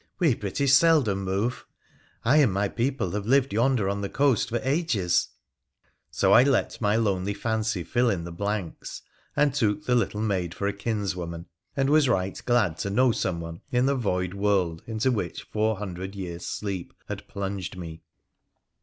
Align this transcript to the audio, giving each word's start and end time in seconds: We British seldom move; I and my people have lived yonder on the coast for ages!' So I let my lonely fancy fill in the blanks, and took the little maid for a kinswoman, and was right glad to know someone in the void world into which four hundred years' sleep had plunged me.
We 0.17 0.33
British 0.33 0.73
seldom 0.73 1.23
move; 1.23 1.63
I 2.25 2.37
and 2.37 2.51
my 2.51 2.69
people 2.69 3.11
have 3.11 3.27
lived 3.27 3.53
yonder 3.53 3.87
on 3.87 4.01
the 4.01 4.09
coast 4.09 4.49
for 4.49 4.57
ages!' 4.63 5.29
So 6.09 6.33
I 6.33 6.41
let 6.41 6.81
my 6.81 6.95
lonely 6.95 7.35
fancy 7.35 7.83
fill 7.83 8.09
in 8.09 8.23
the 8.23 8.31
blanks, 8.31 9.03
and 9.35 9.53
took 9.53 9.85
the 9.85 9.93
little 9.93 10.21
maid 10.23 10.55
for 10.55 10.65
a 10.65 10.73
kinswoman, 10.73 11.45
and 11.77 11.87
was 11.87 12.09
right 12.09 12.41
glad 12.47 12.77
to 12.79 12.89
know 12.89 13.11
someone 13.11 13.61
in 13.71 13.85
the 13.85 13.93
void 13.93 14.33
world 14.33 14.81
into 14.87 15.11
which 15.11 15.43
four 15.43 15.75
hundred 15.77 16.15
years' 16.15 16.47
sleep 16.47 16.95
had 17.07 17.27
plunged 17.27 17.77
me. 17.77 18.01